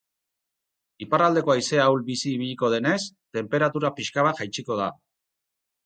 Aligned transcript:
Iparraldeko 1.07 1.53
haizea 1.55 1.85
ahul-bizi 1.85 2.27
ibiliko 2.33 2.73
denez, 2.77 2.99
tenperatura 3.39 3.95
pixka 4.01 4.29
bat 4.31 4.45
jaitsiko 4.45 4.85
da. 4.85 4.93